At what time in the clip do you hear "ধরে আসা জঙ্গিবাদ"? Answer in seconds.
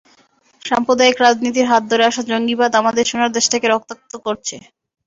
1.91-2.71